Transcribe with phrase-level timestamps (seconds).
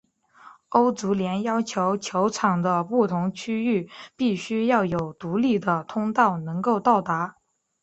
[0.69, 7.35] 欧足联要求球场的不同区域必须要有独立的通道能够到达。